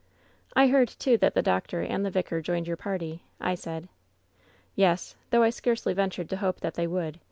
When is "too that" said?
0.87-1.35